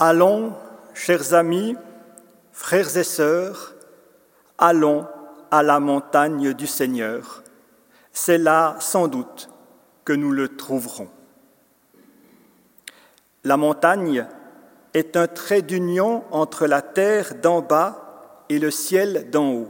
Allons, 0.00 0.52
chers 0.94 1.34
amis, 1.34 1.74
frères 2.52 2.96
et 2.96 3.02
sœurs, 3.02 3.74
allons 4.56 5.08
à 5.50 5.64
la 5.64 5.80
montagne 5.80 6.54
du 6.54 6.68
Seigneur. 6.68 7.42
C'est 8.12 8.38
là, 8.38 8.76
sans 8.78 9.08
doute, 9.08 9.50
que 10.04 10.12
nous 10.12 10.30
le 10.30 10.54
trouverons. 10.54 11.08
La 13.42 13.56
montagne 13.56 14.24
est 14.94 15.16
un 15.16 15.26
trait 15.26 15.62
d'union 15.62 16.22
entre 16.30 16.68
la 16.68 16.80
terre 16.80 17.34
d'en 17.34 17.60
bas 17.60 18.44
et 18.48 18.60
le 18.60 18.70
ciel 18.70 19.30
d'en 19.30 19.50
haut, 19.50 19.68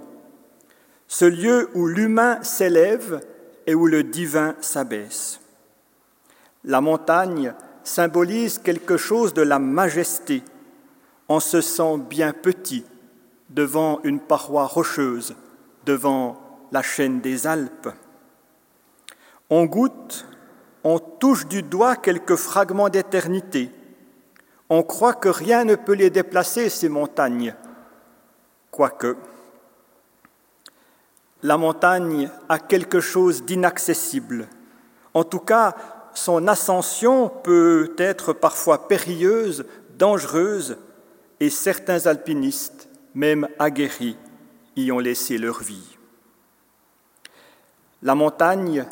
ce 1.07 1.25
lieu 1.25 1.71
où 1.73 1.87
l'humain 1.87 2.43
s'élève 2.43 3.23
et 3.67 3.75
où 3.75 3.87
le 3.87 4.03
divin 4.03 4.57
s'abaisse. 4.61 5.41
La 6.65 6.83
montagne 6.83 7.55
symbolise 7.89 8.59
quelque 8.59 8.97
chose 8.97 9.35
de 9.35 9.43
la 9.43 9.59
majesté. 9.59 10.43
On 11.29 11.41
se 11.41 11.61
sent 11.61 11.99
bien 12.09 12.33
petit 12.33 12.85
devant 13.49 14.01
une 14.05 14.21
paroi 14.21 14.67
rocheuse, 14.67 15.35
devant 15.87 16.39
la 16.71 16.83
chaîne 16.83 17.21
des 17.21 17.47
Alpes. 17.47 17.89
On 19.51 19.65
goûte, 19.65 20.27
on 20.85 20.99
touche 20.99 21.47
du 21.47 21.63
doigt 21.63 21.97
quelques 21.97 22.37
fragments 22.37 22.91
d'éternité. 22.91 23.71
On 24.69 24.83
croit 24.83 25.15
que 25.15 25.31
rien 25.31 25.65
ne 25.65 25.75
peut 25.75 25.95
les 25.95 26.11
déplacer, 26.11 26.69
ces 26.69 26.91
montagnes. 26.91 27.55
Quoique, 28.71 29.17
la 31.43 31.57
montagne 31.57 32.29
a 32.49 32.59
quelque 32.59 33.01
chose 33.01 33.45
d'inaccessible. 33.45 34.47
En 35.15 35.25
tout 35.25 35.41
cas, 35.41 35.75
son 36.15 36.49
ascension 36.49 37.29
peut 37.29 37.95
être 37.99 38.33
parfois 38.33 38.89
périlleuse, 38.89 39.65
dangereuse, 39.99 40.77
et 41.41 41.51
certains 41.51 42.07
alpinistes, 42.07 42.89
même 43.15 43.49
aguerris, 43.59 44.17
y 44.77 44.91
ont 44.93 44.99
laissé 44.99 45.39
leur 45.39 45.63
vie. 45.63 45.97
La 48.03 48.15
montagne 48.15 48.87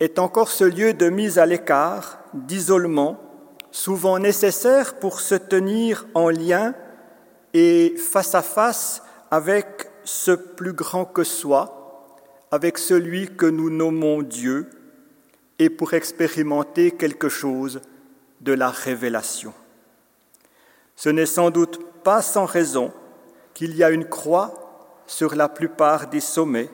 est 0.00 0.18
encore 0.18 0.50
ce 0.50 0.64
lieu 0.64 0.92
de 0.92 1.08
mise 1.08 1.38
à 1.38 1.46
l'écart, 1.46 2.18
d'isolement, 2.34 3.18
souvent 3.70 4.18
nécessaire 4.18 4.98
pour 4.98 5.20
se 5.20 5.34
tenir 5.34 6.06
en 6.14 6.28
lien 6.28 6.74
et 7.54 7.94
face 7.96 8.34
à 8.34 8.42
face 8.42 9.02
avec 9.30 9.90
ce 10.04 10.32
plus 10.32 10.72
grand 10.72 11.04
que 11.04 11.24
soi, 11.24 12.08
avec 12.50 12.78
celui 12.78 13.34
que 13.36 13.46
nous 13.46 13.70
nommons 13.70 14.22
Dieu, 14.22 14.68
et 15.58 15.70
pour 15.70 15.94
expérimenter 15.94 16.90
quelque 16.90 17.28
chose 17.28 17.80
de 18.40 18.52
la 18.52 18.70
révélation. 18.70 19.54
Ce 20.96 21.08
n'est 21.08 21.26
sans 21.26 21.50
doute 21.50 21.80
pas 22.02 22.22
sans 22.22 22.44
raison 22.44 22.92
qu'il 23.54 23.74
y 23.76 23.82
a 23.82 23.90
une 23.90 24.08
croix 24.08 25.02
sur 25.06 25.34
la 25.34 25.48
plupart 25.48 26.08
des 26.08 26.20
sommets, 26.20 26.70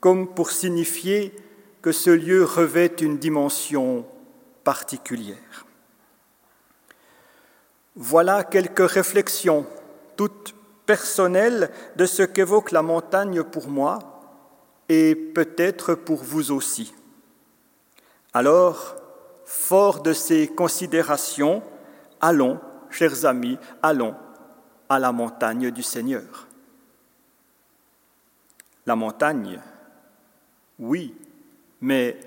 comme 0.00 0.28
pour 0.34 0.50
signifier 0.50 1.34
que 1.82 1.92
ce 1.92 2.10
lieu 2.10 2.44
revêt 2.44 2.86
une 3.00 3.18
dimension 3.18 4.06
particulière. 4.64 5.66
Voilà 7.96 8.42
quelques 8.42 8.90
réflexions, 8.90 9.66
toutes 10.16 10.54
personnelles, 10.86 11.70
de 11.96 12.06
ce 12.06 12.22
qu'évoque 12.22 12.72
la 12.72 12.82
montagne 12.82 13.42
pour 13.42 13.68
moi 13.68 13.98
et 14.88 15.14
peut-être 15.14 15.94
pour 15.94 16.22
vous 16.22 16.50
aussi. 16.52 16.94
Alors, 18.36 18.96
fort 19.44 20.02
de 20.02 20.12
ces 20.12 20.48
considérations, 20.48 21.62
allons, 22.20 22.58
chers 22.90 23.26
amis, 23.26 23.56
allons 23.80 24.16
à 24.88 24.98
la 24.98 25.12
montagne 25.12 25.70
du 25.70 25.84
Seigneur. 25.84 26.48
La 28.86 28.96
montagne, 28.96 29.60
oui, 30.80 31.14
mais 31.80 32.18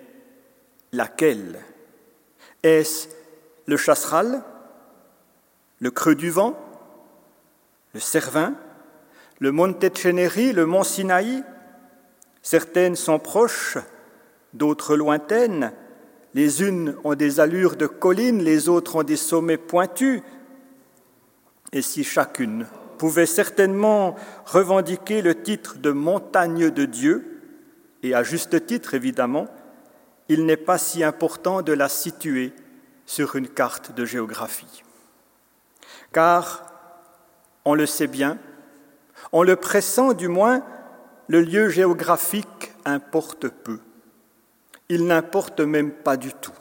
laquelle? 0.94 1.60
Est-ce 2.64 3.10
le 3.66 3.76
chasseral, 3.76 4.44
le 5.80 5.92
creux 5.92 6.16
du 6.16 6.30
vent, 6.30 6.58
le 7.94 8.00
Cervin, 8.00 8.54
le 9.40 9.52
Monte 9.52 9.98
Ceneri, 9.98 10.54
le 10.54 10.66
mont 10.66 10.84
Sinaï? 10.84 11.44
Certaines 12.42 12.96
sont 12.96 13.20
proches, 13.20 13.78
d'autres 14.54 14.96
lointaines, 14.96 15.74
les 16.38 16.62
unes 16.62 16.96
ont 17.04 17.16
des 17.16 17.40
allures 17.40 17.78
de 17.78 17.88
collines, 17.88 18.44
les 18.44 18.70
autres 18.70 18.98
ont 18.98 19.04
des 19.04 19.16
sommets 19.16 19.58
pointus. 19.58 20.22
Et 21.74 21.82
si 21.82 22.04
chacune 22.04 22.68
pouvait 23.00 23.26
certainement 23.26 24.14
revendiquer 24.46 25.24
le 25.24 25.42
titre 25.42 25.80
de 25.80 25.90
montagne 25.90 26.70
de 26.70 26.86
Dieu, 26.86 27.42
et 28.04 28.14
à 28.14 28.22
juste 28.22 28.68
titre 28.68 28.94
évidemment, 28.94 29.48
il 30.30 30.46
n'est 30.46 30.58
pas 30.58 30.78
si 30.78 31.04
important 31.04 31.64
de 31.64 31.74
la 31.74 31.90
situer 31.90 32.54
sur 33.08 33.36
une 33.36 33.48
carte 33.48 33.96
de 33.96 34.06
géographie. 34.06 34.84
Car, 36.14 36.68
on 37.66 37.74
le 37.74 37.88
sait 37.88 38.06
bien, 38.06 38.38
en 39.32 39.42
le 39.42 39.56
pressant 39.56 40.14
du 40.14 40.28
moins, 40.28 40.64
le 41.30 41.42
lieu 41.42 41.70
géographique 41.70 42.74
importe 42.86 43.48
peu 43.48 43.80
il 44.90 45.06
n'importe 45.06 45.60
même 45.60 45.92
pas 45.92 46.18
du 46.18 46.34
tout. 46.34 46.54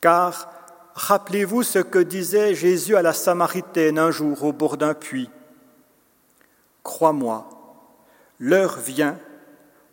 Car 0.00 0.50
rappelez-vous 0.94 1.62
ce 1.62 1.78
que 1.78 1.98
disait 1.98 2.54
Jésus 2.54 2.96
à 2.96 3.02
la 3.02 3.12
Samaritaine 3.12 3.98
un 3.98 4.10
jour 4.10 4.42
au 4.44 4.52
bord 4.52 4.76
d'un 4.76 4.94
puits. 4.94 5.30
Crois-moi, 6.82 7.48
l'heure 8.40 8.78
vient 8.78 9.18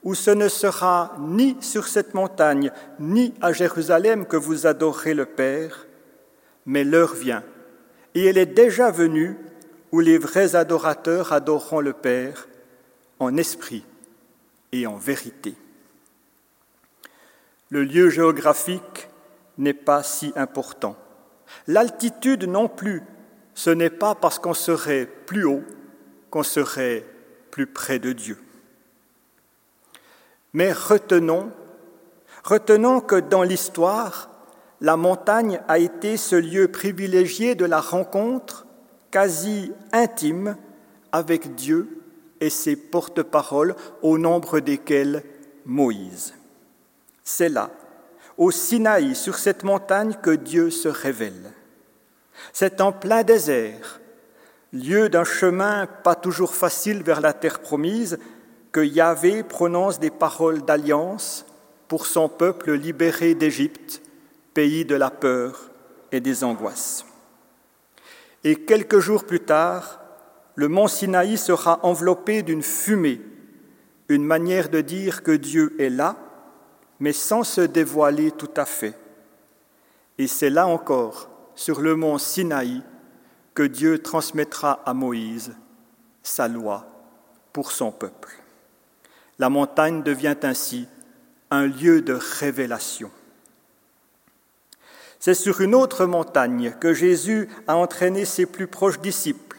où 0.04 0.16
ce 0.16 0.32
ne 0.32 0.48
sera 0.48 1.16
ni 1.20 1.58
sur 1.60 1.88
cette 1.88 2.14
montagne, 2.14 2.72
ni 3.00 3.34
à 3.42 3.52
Jérusalem 3.52 4.26
que 4.26 4.38
vous 4.38 4.66
adorerez 4.66 5.14
le 5.14 5.26
Père, 5.26 5.88
mais 6.66 6.84
l'heure 6.84 7.14
vient, 7.14 7.44
et 8.16 8.26
elle 8.26 8.38
est 8.38 8.46
déjà 8.46 8.92
venue, 8.92 9.38
où 9.92 10.00
les 10.00 10.18
vrais 10.18 10.56
adorateurs 10.56 11.34
adoreront 11.34 11.82
le 11.82 11.94
Père 11.94 12.48
en 13.20 13.36
esprit 13.38 13.84
et 14.72 14.88
en 14.88 14.96
vérité. 14.96 15.56
Le 17.70 17.84
lieu 17.84 18.10
géographique 18.10 19.10
n'est 19.58 19.74
pas 19.74 20.04
si 20.04 20.34
important. 20.36 20.96
L'altitude 21.68 22.46
non 22.46 22.68
plus. 22.68 23.04
Ce 23.54 23.70
n'est 23.70 23.90
pas 23.90 24.16
parce 24.16 24.40
qu'on 24.40 24.54
serait 24.54 25.06
plus 25.26 25.44
haut 25.44 25.64
qu'on 26.30 26.44
serait 26.44 27.06
plus 27.52 27.68
près 27.68 28.00
de 28.00 28.14
Dieu. 28.14 28.38
Mais 30.54 30.72
retenons, 30.72 31.52
retenons 32.44 33.02
que 33.02 33.16
dans 33.16 33.44
l'histoire, 33.44 34.30
la 34.82 34.96
montagne 34.96 35.60
a 35.68 35.80
été 35.80 36.18
ce 36.18 36.36
lieu 36.36 36.70
privilégié 36.70 37.56
de 37.56 37.66
la 37.66 37.82
rencontre 37.82 38.66
quasi 39.12 39.74
intime 39.92 40.56
avec 41.12 41.56
Dieu 41.56 42.02
et 42.40 42.50
ses 42.50 42.76
porte-paroles, 42.76 43.76
au 44.02 44.18
nombre 44.18 44.60
desquels 44.60 45.24
Moïse. 45.66 46.39
C'est 47.32 47.50
là, 47.50 47.70
au 48.38 48.50
Sinaï, 48.50 49.14
sur 49.14 49.38
cette 49.38 49.64
montagne, 49.64 50.16
que 50.20 50.32
Dieu 50.32 50.72
se 50.72 50.88
révèle. 50.88 51.54
C'est 52.54 52.82
en 52.82 52.92
plein 52.92 53.22
désert, 53.22 54.02
lieu 54.74 55.10
d'un 55.10 55.24
chemin 55.24 55.86
pas 55.86 56.16
toujours 56.16 56.56
facile 56.56 57.04
vers 57.04 57.22
la 57.22 57.34
terre 57.34 57.60
promise, 57.60 58.18
que 58.72 58.80
Yahvé 58.80 59.44
prononce 59.44 60.00
des 60.00 60.10
paroles 60.10 60.64
d'alliance 60.64 61.46
pour 61.88 62.08
son 62.08 62.30
peuple 62.30 62.74
libéré 62.74 63.36
d'Égypte, 63.36 64.02
pays 64.56 64.84
de 64.84 64.96
la 64.96 65.12
peur 65.12 65.70
et 66.12 66.22
des 66.22 66.44
angoisses. 66.44 67.06
Et 68.44 68.56
quelques 68.56 69.00
jours 69.00 69.24
plus 69.24 69.42
tard, 69.42 70.02
le 70.56 70.68
mont 70.68 70.88
Sinaï 70.88 71.38
sera 71.38 71.80
enveloppé 71.86 72.42
d'une 72.42 72.64
fumée, 72.64 73.22
une 74.08 74.26
manière 74.26 74.70
de 74.70 74.82
dire 74.82 75.22
que 75.22 75.32
Dieu 75.32 75.76
est 75.78 75.92
là 75.92 76.18
mais 77.00 77.14
sans 77.14 77.44
se 77.44 77.62
dévoiler 77.62 78.32
tout 78.32 78.52
à 78.56 78.66
fait. 78.66 78.96
Et 80.18 80.28
c'est 80.28 80.50
là 80.50 80.68
encore, 80.68 81.30
sur 81.56 81.82
le 81.82 81.96
mont 81.96 82.18
Sinaï, 82.18 82.82
que 83.54 83.64
Dieu 83.64 84.00
transmettra 84.00 84.82
à 84.86 84.94
Moïse 84.94 85.56
sa 86.24 86.48
loi 86.48 86.88
pour 87.54 87.72
son 87.72 87.92
peuple. 87.92 88.30
La 89.40 89.50
montagne 89.50 90.04
devient 90.04 90.36
ainsi 90.44 90.88
un 91.52 91.66
lieu 91.66 92.02
de 92.02 92.14
révélation. 92.14 93.12
C'est 95.20 95.34
sur 95.34 95.62
une 95.62 95.76
autre 95.76 96.06
montagne 96.06 96.74
que 96.80 96.94
Jésus 96.94 97.50
a 97.68 97.76
entraîné 97.76 98.26
ses 98.26 98.46
plus 98.46 98.68
proches 98.68 99.00
disciples, 99.00 99.58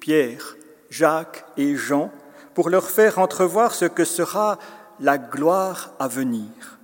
Pierre, 0.00 0.56
Jacques 0.90 1.44
et 1.56 1.76
Jean, 1.76 2.10
pour 2.54 2.70
leur 2.70 2.88
faire 2.88 3.18
entrevoir 3.18 3.74
ce 3.74 3.86
que 3.86 4.04
sera 4.04 4.58
la 5.00 5.18
gloire 5.18 5.92
à 5.98 6.08
venir 6.08 6.78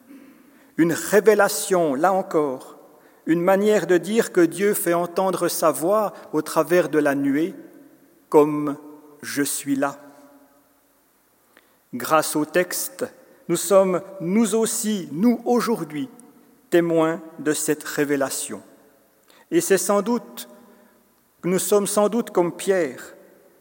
une 0.79 0.93
révélation, 0.93 1.95
là 1.95 2.13
encore, 2.13 2.79
une 3.27 3.43
manière 3.43 3.87
de 3.87 3.99
dire 3.99 4.33
que 4.33 4.41
Dieu 4.41 4.73
fait 4.73 4.95
entendre 4.95 5.49
sa 5.49 5.73
voix 5.73 6.15
au 6.33 6.41
travers 6.41 6.89
de 6.89 6.99
la 6.99 7.15
nuée, 7.15 7.55
comme 8.29 8.77
je 9.21 9.43
suis 9.43 9.77
là. 9.77 9.99
Grâce 11.93 12.37
au 12.37 12.45
texte, 12.45 13.07
nous 13.49 13.57
sommes, 13.57 14.01
nous 14.21 14.55
aussi, 14.55 15.09
nous 15.13 15.41
aujourd'hui, 15.45 16.09
témoins 16.71 17.21
de 17.39 17.53
cette 17.53 17.83
révélation. 17.83 18.63
Et 19.51 19.61
c'est 19.61 19.79
sans 19.79 20.01
doute, 20.01 20.49
nous 21.45 21.59
sommes 21.59 21.87
sans 21.87 22.09
doute 22.09 22.31
comme 22.31 22.53
Pierre, 22.53 23.15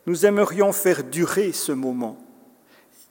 nous 0.06 0.26
aimerions 0.26 0.72
faire 0.72 1.04
durer 1.04 1.52
ce 1.52 1.72
moment. 1.72 2.18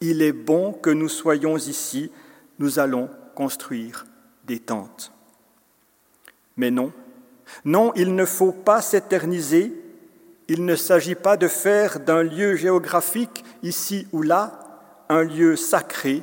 Il 0.01 0.23
est 0.23 0.33
bon 0.33 0.73
que 0.73 0.91
nous 0.91 1.09
soyons 1.09 1.57
ici, 1.57 2.11
nous 2.59 2.79
allons 2.79 3.11
construire 3.37 4.07
des 4.45 4.59
tentes. 4.59 5.13
Mais 6.57 6.73
non, 6.73 6.91
non, 7.65 7.93
il 7.95 8.17
ne 8.17 8.25
faut 8.25 8.53
pas 8.53 8.83
s'éterniser, 8.83 9.73
il 10.49 10.65
ne 10.65 10.75
s'agit 10.75 11.15
pas 11.15 11.37
de 11.37 11.47
faire 11.47 12.01
d'un 12.01 12.23
lieu 12.23 12.57
géographique, 12.57 13.45
ici 13.63 14.09
ou 14.13 14.23
là, 14.23 14.59
un 15.09 15.23
lieu 15.23 15.55
sacré, 15.55 16.23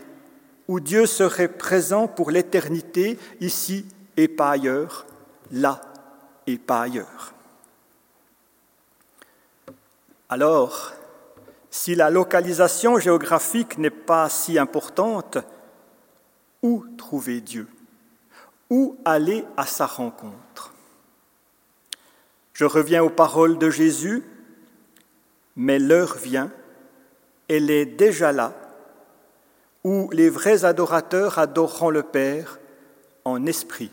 où 0.68 0.80
Dieu 0.80 1.06
serait 1.06 1.48
présent 1.48 2.08
pour 2.08 2.32
l'éternité, 2.32 3.20
ici 3.40 3.86
et 4.18 4.28
pas 4.28 4.52
ailleurs, 4.52 5.06
là 5.52 5.82
et 6.48 6.58
pas 6.58 6.82
ailleurs. 6.82 7.34
Alors, 10.30 10.94
si 11.70 11.96
la 11.96 12.10
localisation 12.10 12.98
géographique 12.98 13.78
n'est 13.78 13.90
pas 13.90 14.30
si 14.30 14.58
importante, 14.58 15.38
où 16.64 16.86
trouver 16.98 17.42
Dieu 17.42 17.68
Où 18.70 18.98
aller 19.06 19.46
à 19.58 19.68
sa 19.68 19.86
rencontre 19.86 20.74
Je 22.54 22.66
reviens 22.66 23.04
aux 23.04 23.10
paroles 23.10 23.60
de 23.60 23.70
Jésus, 23.70 24.24
mais 25.56 25.78
l'heure 25.78 26.18
vient, 26.18 26.52
elle 27.48 27.70
est 27.70 27.86
déjà 27.86 28.32
là, 28.32 28.54
où 29.84 30.10
les 30.12 30.30
vrais 30.30 30.66
adorateurs 30.66 31.38
adoreront 31.38 31.90
le 31.90 32.04
Père 32.04 32.60
en 33.26 33.46
esprit 33.46 33.92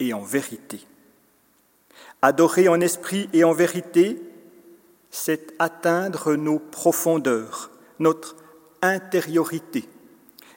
et 0.00 0.14
en 0.14 0.22
vérité. 0.22 0.80
Adorer 2.22 2.68
en 2.68 2.80
esprit 2.80 3.28
et 3.34 3.44
en 3.44 3.52
vérité, 3.52 4.20
c'est 5.10 5.54
atteindre 5.58 6.34
nos 6.34 6.58
profondeurs, 6.58 7.70
notre 7.98 8.36
intériorité. 8.82 9.88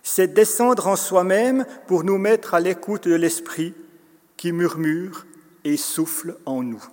C'est 0.03 0.33
descendre 0.33 0.87
en 0.87 0.95
soi-même 0.95 1.65
pour 1.87 2.03
nous 2.03 2.17
mettre 2.17 2.53
à 2.53 2.59
l'écoute 2.59 3.07
de 3.07 3.15
l'Esprit 3.15 3.73
qui 4.37 4.51
murmure 4.51 5.25
et 5.63 5.77
souffle 5.77 6.35
en 6.45 6.63
nous. 6.63 6.83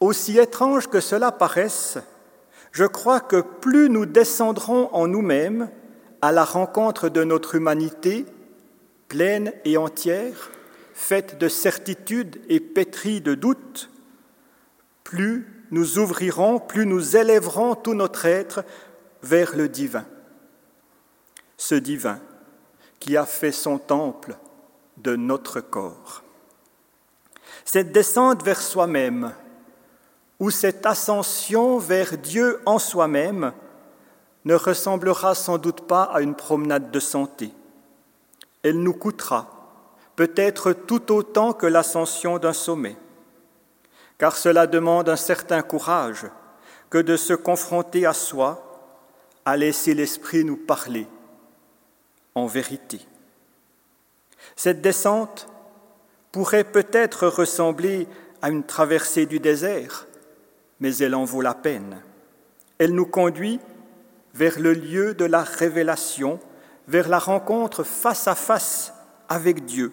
Aussi 0.00 0.38
étrange 0.38 0.88
que 0.88 1.00
cela 1.00 1.32
paraisse, 1.32 1.98
je 2.72 2.84
crois 2.84 3.20
que 3.20 3.40
plus 3.40 3.90
nous 3.90 4.06
descendrons 4.06 4.88
en 4.92 5.06
nous-mêmes 5.06 5.70
à 6.22 6.32
la 6.32 6.44
rencontre 6.44 7.08
de 7.08 7.24
notre 7.24 7.54
humanité, 7.54 8.26
pleine 9.08 9.52
et 9.64 9.76
entière, 9.76 10.50
faite 10.94 11.38
de 11.38 11.48
certitudes 11.48 12.40
et 12.48 12.60
pétrie 12.60 13.20
de 13.20 13.34
doutes, 13.34 13.90
plus 15.02 15.46
nous 15.70 15.98
ouvrirons, 15.98 16.58
plus 16.60 16.86
nous 16.86 17.16
élèverons 17.16 17.74
tout 17.74 17.94
notre 17.94 18.26
être 18.26 18.64
vers 19.22 19.56
le 19.56 19.68
divin. 19.68 20.04
Ce 21.60 21.74
divin 21.74 22.18
qui 23.00 23.18
a 23.18 23.26
fait 23.26 23.52
son 23.52 23.76
temple 23.76 24.34
de 24.96 25.14
notre 25.14 25.60
corps. 25.60 26.22
Cette 27.66 27.92
descente 27.92 28.42
vers 28.42 28.62
soi-même, 28.62 29.34
ou 30.38 30.50
cette 30.50 30.86
ascension 30.86 31.76
vers 31.76 32.16
Dieu 32.16 32.62
en 32.64 32.78
soi-même, 32.78 33.52
ne 34.46 34.54
ressemblera 34.54 35.34
sans 35.34 35.58
doute 35.58 35.82
pas 35.82 36.04
à 36.04 36.22
une 36.22 36.34
promenade 36.34 36.90
de 36.90 37.00
santé. 37.00 37.52
Elle 38.62 38.82
nous 38.82 38.94
coûtera 38.94 39.84
peut-être 40.16 40.72
tout 40.72 41.12
autant 41.12 41.52
que 41.52 41.66
l'ascension 41.66 42.38
d'un 42.38 42.54
sommet 42.54 42.96
car 44.20 44.36
cela 44.36 44.66
demande 44.66 45.08
un 45.08 45.16
certain 45.16 45.62
courage 45.62 46.26
que 46.90 46.98
de 46.98 47.16
se 47.16 47.32
confronter 47.32 48.04
à 48.04 48.12
soi, 48.12 48.82
à 49.46 49.56
laisser 49.56 49.94
l'Esprit 49.94 50.44
nous 50.44 50.58
parler 50.58 51.06
en 52.34 52.46
vérité. 52.46 53.00
Cette 54.56 54.80
descente 54.80 55.48
pourrait 56.32 56.64
peut-être 56.64 57.26
ressembler 57.26 58.06
à 58.42 58.50
une 58.50 58.64
traversée 58.64 59.26
du 59.26 59.40
désert, 59.40 60.06
mais 60.80 60.96
elle 60.96 61.14
en 61.14 61.24
vaut 61.24 61.42
la 61.42 61.54
peine. 61.54 62.02
Elle 62.78 62.94
nous 62.94 63.06
conduit 63.06 63.60
vers 64.34 64.58
le 64.58 64.72
lieu 64.72 65.14
de 65.14 65.24
la 65.24 65.42
révélation, 65.42 66.38
vers 66.88 67.08
la 67.08 67.18
rencontre 67.18 67.84
face 67.84 68.28
à 68.28 68.34
face 68.34 68.94
avec 69.28 69.64
Dieu, 69.64 69.92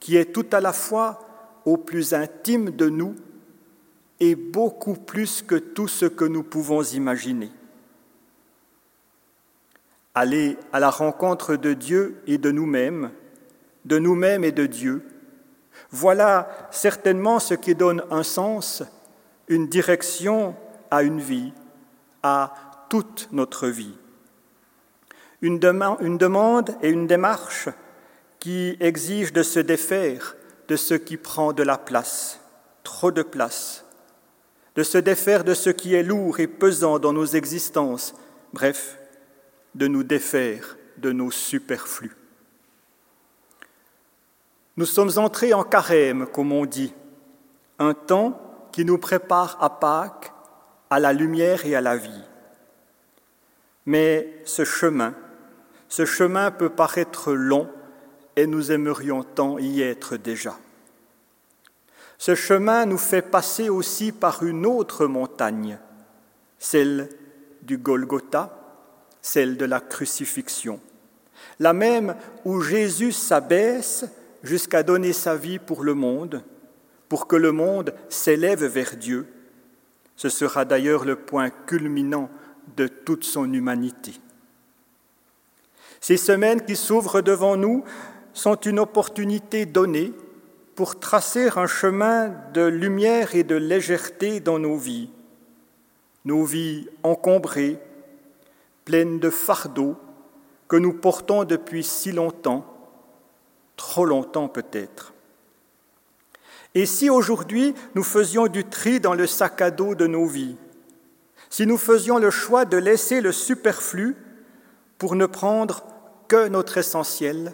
qui 0.00 0.16
est 0.16 0.32
tout 0.32 0.46
à 0.52 0.60
la 0.60 0.72
fois 0.72 1.20
au 1.64 1.76
plus 1.76 2.14
intime 2.14 2.70
de 2.70 2.88
nous 2.88 3.14
et 4.20 4.34
beaucoup 4.34 4.94
plus 4.94 5.42
que 5.42 5.56
tout 5.56 5.88
ce 5.88 6.06
que 6.06 6.24
nous 6.24 6.42
pouvons 6.42 6.82
imaginer. 6.82 7.50
Aller 10.14 10.56
à 10.72 10.80
la 10.80 10.90
rencontre 10.90 11.56
de 11.56 11.72
Dieu 11.72 12.22
et 12.26 12.38
de 12.38 12.50
nous-mêmes, 12.50 13.10
de 13.84 13.98
nous-mêmes 13.98 14.44
et 14.44 14.52
de 14.52 14.66
Dieu, 14.66 15.02
voilà 15.90 16.48
certainement 16.70 17.38
ce 17.38 17.54
qui 17.54 17.74
donne 17.74 18.02
un 18.10 18.22
sens, 18.22 18.82
une 19.48 19.68
direction 19.68 20.54
à 20.90 21.02
une 21.02 21.20
vie, 21.20 21.52
à 22.22 22.54
toute 22.88 23.28
notre 23.32 23.68
vie. 23.68 23.94
Une, 25.42 25.58
demande 25.58 26.74
et 26.80 26.88
une 26.88 27.06
démarche 27.06 27.68
qui 28.40 28.76
exigent 28.80 29.32
de 29.32 29.42
se 29.42 29.60
défaire 29.60 30.36
de 30.68 30.76
ce 30.76 30.94
qui 30.94 31.16
prend 31.16 31.52
de 31.52 31.62
la 31.62 31.76
place, 31.76 32.40
trop 32.82 33.10
de 33.10 33.22
place, 33.22 33.84
de 34.76 34.82
se 34.82 34.98
défaire 34.98 35.44
de 35.44 35.54
ce 35.54 35.70
qui 35.70 35.94
est 35.94 36.02
lourd 36.02 36.40
et 36.40 36.46
pesant 36.46 36.98
dans 36.98 37.12
nos 37.12 37.26
existences, 37.26 38.14
bref, 38.52 38.98
de 39.74 39.86
nous 39.86 40.02
défaire 40.02 40.76
de 40.98 41.12
nos 41.12 41.30
superflus. 41.30 42.16
Nous 44.76 44.86
sommes 44.86 45.18
entrés 45.18 45.54
en 45.54 45.62
carême, 45.62 46.26
comme 46.26 46.52
on 46.52 46.66
dit, 46.66 46.92
un 47.78 47.94
temps 47.94 48.68
qui 48.72 48.84
nous 48.84 48.98
prépare 48.98 49.56
à 49.60 49.70
Pâques, 49.78 50.32
à 50.90 50.98
la 50.98 51.12
lumière 51.12 51.64
et 51.64 51.74
à 51.74 51.80
la 51.80 51.96
vie. 51.96 52.22
Mais 53.86 54.42
ce 54.44 54.64
chemin, 54.64 55.14
ce 55.88 56.04
chemin 56.04 56.50
peut 56.50 56.70
paraître 56.70 57.32
long 57.32 57.68
et 58.36 58.46
nous 58.46 58.72
aimerions 58.72 59.22
tant 59.22 59.58
y 59.58 59.80
être 59.80 60.16
déjà. 60.16 60.58
Ce 62.18 62.34
chemin 62.34 62.86
nous 62.86 62.98
fait 62.98 63.22
passer 63.22 63.68
aussi 63.68 64.10
par 64.10 64.42
une 64.42 64.66
autre 64.66 65.06
montagne, 65.06 65.78
celle 66.58 67.08
du 67.62 67.78
Golgotha, 67.78 68.63
celle 69.24 69.56
de 69.56 69.64
la 69.64 69.80
crucifixion, 69.80 70.78
la 71.58 71.72
même 71.72 72.14
où 72.44 72.60
Jésus 72.60 73.12
s'abaisse 73.12 74.04
jusqu'à 74.42 74.82
donner 74.82 75.14
sa 75.14 75.34
vie 75.34 75.58
pour 75.58 75.82
le 75.82 75.94
monde, 75.94 76.44
pour 77.08 77.26
que 77.26 77.34
le 77.34 77.50
monde 77.50 77.94
s'élève 78.10 78.66
vers 78.66 78.96
Dieu. 78.98 79.26
Ce 80.14 80.28
sera 80.28 80.66
d'ailleurs 80.66 81.06
le 81.06 81.16
point 81.16 81.48
culminant 81.48 82.28
de 82.76 82.86
toute 82.86 83.24
son 83.24 83.50
humanité. 83.50 84.12
Ces 86.02 86.18
semaines 86.18 86.60
qui 86.60 86.76
s'ouvrent 86.76 87.22
devant 87.22 87.56
nous 87.56 87.82
sont 88.34 88.56
une 88.56 88.78
opportunité 88.78 89.64
donnée 89.64 90.12
pour 90.74 91.00
tracer 91.00 91.48
un 91.56 91.66
chemin 91.66 92.28
de 92.52 92.60
lumière 92.60 93.34
et 93.34 93.42
de 93.42 93.54
légèreté 93.54 94.40
dans 94.40 94.58
nos 94.58 94.76
vies, 94.76 95.08
nos 96.26 96.44
vies 96.44 96.88
encombrées, 97.02 97.78
pleines 98.84 99.18
de 99.18 99.30
fardeaux 99.30 99.96
que 100.68 100.76
nous 100.76 100.92
portons 100.92 101.44
depuis 101.44 101.84
si 101.84 102.12
longtemps, 102.12 102.64
trop 103.76 104.04
longtemps 104.04 104.48
peut-être. 104.48 105.12
Et 106.74 106.86
si 106.86 107.08
aujourd'hui 107.08 107.74
nous 107.94 108.02
faisions 108.02 108.48
du 108.48 108.64
tri 108.64 109.00
dans 109.00 109.14
le 109.14 109.26
sac 109.26 109.60
à 109.62 109.70
dos 109.70 109.94
de 109.94 110.06
nos 110.06 110.26
vies, 110.26 110.56
si 111.48 111.66
nous 111.66 111.78
faisions 111.78 112.18
le 112.18 112.30
choix 112.30 112.64
de 112.64 112.76
laisser 112.76 113.20
le 113.20 113.30
superflu 113.30 114.16
pour 114.98 115.14
ne 115.14 115.26
prendre 115.26 115.84
que 116.26 116.48
notre 116.48 116.78
essentiel 116.78 117.52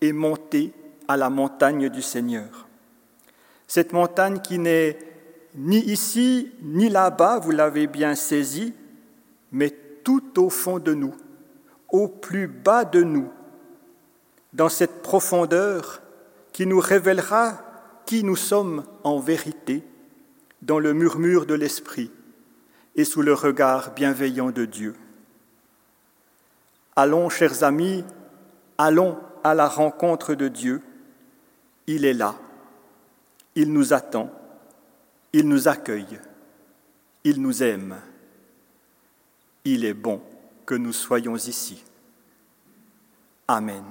et 0.00 0.12
monter 0.12 0.72
à 1.08 1.16
la 1.16 1.30
montagne 1.30 1.88
du 1.88 2.02
Seigneur. 2.02 2.68
Cette 3.66 3.92
montagne 3.92 4.40
qui 4.40 4.58
n'est 4.58 4.98
ni 5.54 5.78
ici 5.78 6.52
ni 6.62 6.88
là-bas, 6.88 7.38
vous 7.38 7.50
l'avez 7.50 7.86
bien 7.86 8.14
saisi, 8.14 8.74
mais 9.52 9.70
tout 10.04 10.40
au 10.40 10.50
fond 10.50 10.78
de 10.78 10.94
nous, 10.94 11.14
au 11.88 12.08
plus 12.08 12.46
bas 12.46 12.84
de 12.84 13.02
nous, 13.02 13.30
dans 14.52 14.68
cette 14.68 15.02
profondeur 15.02 16.02
qui 16.52 16.66
nous 16.66 16.80
révélera 16.80 17.62
qui 18.06 18.24
nous 18.24 18.36
sommes 18.36 18.84
en 19.04 19.20
vérité 19.20 19.84
dans 20.62 20.78
le 20.78 20.92
murmure 20.92 21.46
de 21.46 21.54
l'Esprit 21.54 22.10
et 22.96 23.04
sous 23.04 23.22
le 23.22 23.32
regard 23.32 23.94
bienveillant 23.94 24.50
de 24.50 24.64
Dieu. 24.64 24.96
Allons, 26.96 27.28
chers 27.28 27.62
amis, 27.62 28.04
allons 28.78 29.16
à 29.44 29.54
la 29.54 29.68
rencontre 29.68 30.34
de 30.34 30.48
Dieu. 30.48 30.82
Il 31.86 32.04
est 32.04 32.12
là, 32.12 32.34
il 33.54 33.72
nous 33.72 33.92
attend, 33.92 34.30
il 35.32 35.48
nous 35.48 35.68
accueille, 35.68 36.18
il 37.24 37.40
nous 37.40 37.62
aime. 37.62 37.96
Il 39.64 39.84
est 39.84 39.94
bon 39.94 40.22
que 40.64 40.74
nous 40.74 40.92
soyons 40.92 41.36
ici. 41.36 41.84
Amen. 43.48 43.84